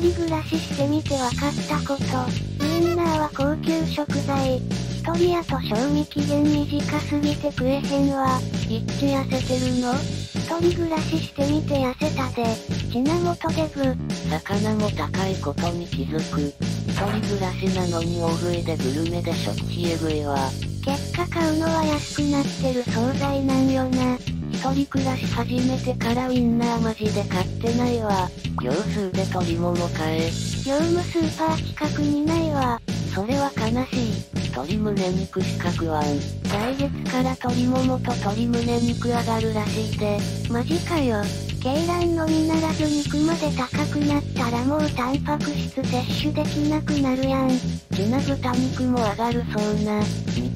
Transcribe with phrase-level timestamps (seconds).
[0.00, 2.64] 人暮らししてみて分かったこと。
[2.64, 4.58] ウインナーは高級食材。
[4.58, 8.40] 一人やと賞味期限短すぎて食えへんわ。
[8.68, 9.94] いっち痩せてるの？
[9.94, 12.44] 一人暮らししてみて痩せたで。
[12.90, 13.96] ちなもとデブ。
[14.30, 16.54] 魚も高いことに気づく。
[16.88, 20.38] 一人暮らしなのに大食いでグルメで食費えぐいわ。
[20.84, 24.18] 結果買うのは安くなってる惣菜なんよな。
[24.64, 28.30] 一人暮らし始めてからウインナーマジで買ってないわ。
[28.62, 30.30] 業数で鶏もも買え。
[30.64, 32.80] 業務スーパー企画にないわ。
[33.14, 34.24] それは悲しい。
[34.56, 36.04] 鶏胸肉資格はん。
[36.04, 40.18] 来月から鶏ももと鶏胸肉上がるらしいで。
[40.50, 41.22] マジかよ。
[41.62, 47.50] 鶏卵のみならず肉まで高くなったらもうタンパク質摂取できなくなるやん。
[47.50, 50.00] ちな豚肉も上がるそうな。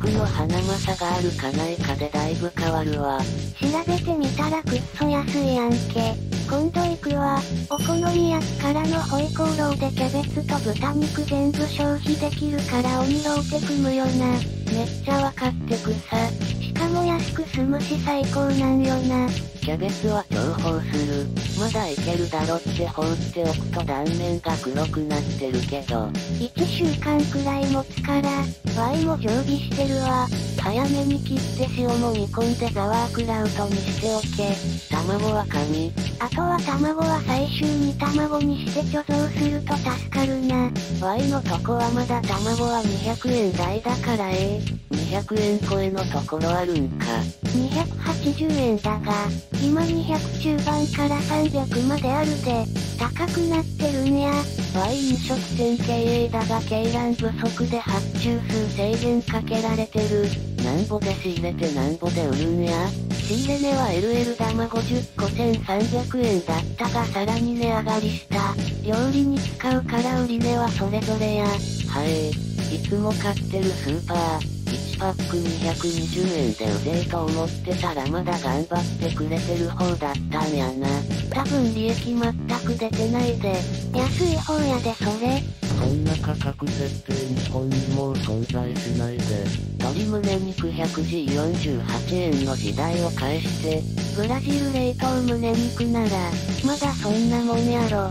[0.09, 3.21] 僕の花正があるかないかでだいぶ変わるわ。
[3.61, 6.15] 調べてみたらくっそ安いやんけ。
[6.49, 7.39] 今度行くわ。
[7.69, 14.31] お好み焼きからのホイコーローでキャベツと豚肉全部消費できるから鬼ローテ組むよな。
[14.73, 16.17] めっちゃわかってくさ。
[16.59, 19.29] しかも安く済むし最高なんよな。
[19.69, 21.27] キャベツは重宝する。
[21.61, 26.07] まだいけるだろって放っておくと断面が黒くなってるけど。
[26.41, 28.31] 1週間くらい持つから、
[28.81, 30.27] ワイも常備してるわ。
[30.59, 34.57] 早めに切って塩も煮込んでザワークラウトにしておけ。
[34.89, 35.93] 卵は紙。
[36.19, 40.71] あとは卵は最終に卵にして貯蔵すると助かるな。
[41.03, 47.07] ワイのとこはまだ卵は200円台だからええ200円超えのところあるんか。
[47.45, 49.13] 280円だが、
[49.61, 52.65] 今200中盤から300まであるで、
[52.99, 54.31] 高くなってるんや。
[54.75, 60.27] ワイ飲食店経営だが鶏卵不足で発注数制限かけられてる。
[60.65, 62.73] なんぼで仕入れてなんぼで売るんや。
[63.11, 68.55] 仕入れ値は LL 玉50個1300円だったがさらに値上がりした。
[68.85, 71.47] 料理に使うから売り値はそれぞれや。
[71.47, 72.31] はい。
[72.31, 74.58] いつも買ってるスーパー。
[74.99, 80.89] パック220円でうぜえと思ってたらまだ頑張ってくれてる方だったんやな。
[81.31, 82.21] 多分利益全
[82.67, 83.55] く出てないで。
[83.95, 85.41] 安い方やでそれ。
[85.79, 89.23] そんな価格設定日本にもう存在しないで。
[89.79, 93.81] 鶏胸肉 100G48 円の時代を返して、
[94.17, 96.09] ブラジル冷凍胸肉なら、
[96.67, 98.11] まだそんなもんやろ。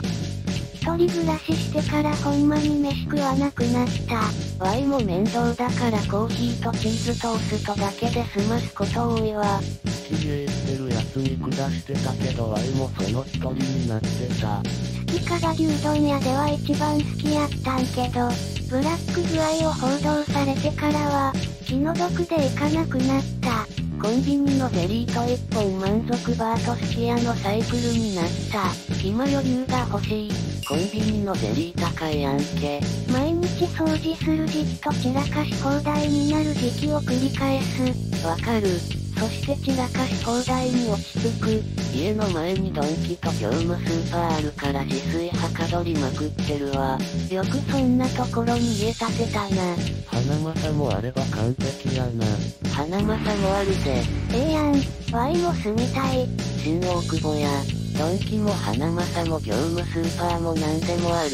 [0.88, 4.64] 一人暮らししてからほんまに飯食わなくなった。
[4.64, 9.60] ワイも面倒だからコーヒーとチーズトーストだけで済ますこと多いわ。
[9.84, 14.08] 知恵してるやつに下してたけどワイもその一人になって
[14.40, 14.48] た。
[14.60, 14.64] 好
[15.12, 18.30] きかが牛丼屋では一番好きやったんけど、
[18.70, 21.34] ブラック具合を報道されてからは、
[21.66, 23.77] 気の毒で行かなくなった。
[24.02, 28.70] コンビニのゼリーと一本満足バーとすき家のサイクルになった。
[28.94, 30.32] 暇余裕が欲しい。
[30.68, 32.80] コンビニのゼリー高いやんけ。
[33.12, 38.26] 毎日掃除する時期と散らかし放題になる時期を繰り返す。
[38.26, 38.97] わかる。
[39.20, 41.64] そして散らかし放題に落ち着く。
[41.96, 47.00] 家の前にドンキと業務スーパーあるから自炊はかどりまくってるわ。
[47.32, 49.76] よくそんなところに家建てたな。
[50.06, 52.26] 花正もあれば完璧やな。
[52.72, 54.04] 花正もあるぜ。
[54.34, 54.76] ええやん。
[55.12, 56.28] ワイも住みたい。
[56.64, 57.50] 新大久保や。
[57.98, 61.32] ドンキも花正も業務スーパーも何でもある。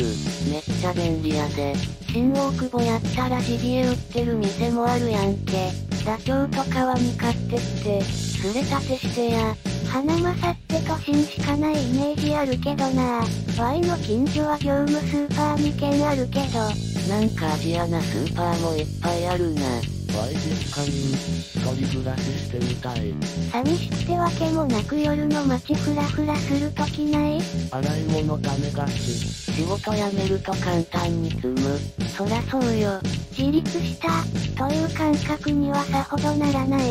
[0.50, 1.76] めっちゃ便利やで。
[2.08, 5.93] 新大久保やったらジビエ売ってる店もあるやんけ。
[6.06, 9.56] ダチョウとかは見買ってって、すれ立てしてや。
[9.90, 13.22] 花正って都心しかないイメージあるけどな
[13.60, 16.60] ワイの近所は業務スーパー2軒あるけど。
[17.08, 19.62] なんかアジアなスーパーもいっぱいあるな。
[19.62, 23.14] ワイ実家に、一人暮らししてみたい。
[23.52, 27.40] 寂しくてわけもなく夜の街フラフラするときない？
[27.72, 29.43] 洗い物ダメがち。
[29.56, 31.80] 仕事辞めると簡単に済む。
[32.18, 33.00] そらそうよ。
[33.38, 34.10] 自立した、
[34.58, 36.82] という感覚にはさほどならない。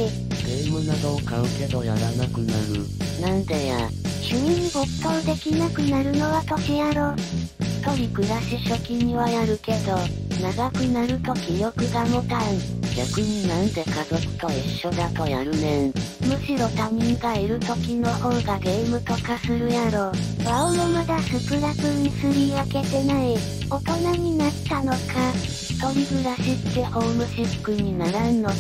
[0.45, 2.87] ゲームなどを買うけどやらなくなる。
[3.21, 3.77] なんでや。
[4.23, 7.15] 趣味に没頭できなくなるのは年やろ。
[7.83, 9.99] 一人暮らし初期にはやるけど、
[10.41, 12.43] 長くなると気力が持たん。
[12.97, 15.93] 逆になんで家族と一緒だとやるねん。
[16.29, 20.13] むしろ他人がいる時の方がゲームとかするやろ。
[21.33, 23.39] スプラトゥーン3開けてない。
[23.71, 24.99] 大人になったのか。
[25.35, 28.55] 一人暮らしってホームシックにならんのか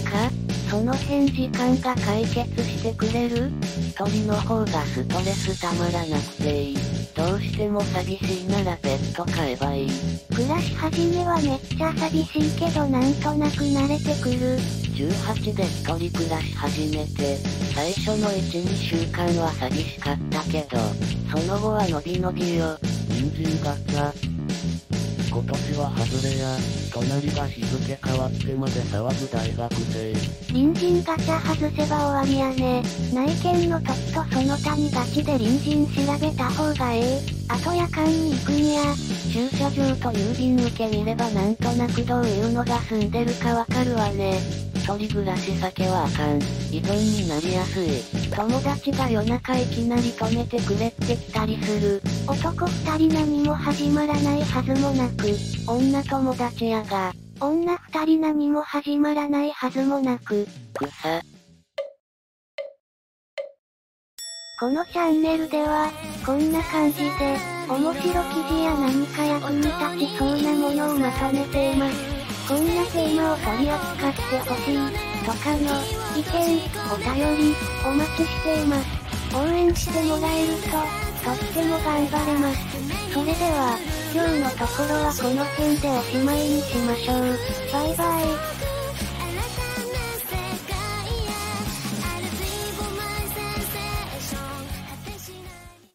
[0.70, 3.52] その辺時間が解決してくれる？
[3.90, 6.76] 一人の方がストレスたまらなくていい。
[7.14, 9.90] どうしても寂しいならペット飼えばいい。
[10.34, 14.58] 暮らし始めはめっちゃ寂しいけどなんとなく慣れてくる。
[15.10, 17.36] 18で一人暮らし始めて、
[17.74, 20.78] 最初の1、2週間は寂しかったけど、
[21.30, 22.78] その後は伸び伸びよ。
[23.08, 24.12] 人参ガチャ、
[25.28, 26.56] 今年は外れや、
[26.92, 30.12] 隣が日付変わってまで騒ぐ大学生。
[30.52, 32.82] 隣人ガチャ外せば終わりやね。
[33.12, 33.26] 内
[33.60, 37.20] 見の時とその他にガチで隣人調べた方がええ。
[37.48, 38.82] あと夜間に行くにや、
[39.32, 44.71] 駐車場と郵便受け見ればなんとなくどういうのが住んでるかわかるわね。
[44.82, 46.38] 一人暮らし酒はあかん。
[46.74, 48.02] 依存になりやすい。
[48.34, 52.02] 友達が夜中いきなり止めてくれって来たりする。
[52.26, 55.28] 男二人何も始まらないはずもなく、
[55.68, 61.22] 女友達やが、女二人何も始まらないはずもなく、草。
[64.58, 65.92] このチャンネルでは、
[66.26, 67.08] こんな感じで、
[67.68, 72.11] 面白記事や何か役に立ちそうなものをまとめています。
[72.52, 74.76] こんなテーマを取り扱ってほしい、
[75.24, 75.72] とかの、
[76.14, 76.60] 意見、
[76.92, 78.84] お便り、お待ちしています。
[79.34, 82.58] 応援してもらえると、とっても頑張れます。
[83.10, 83.78] それでは、
[84.12, 87.38] 今日のところはこの辺でおしまいにしましょう。
[87.72, 88.71] バイバイ。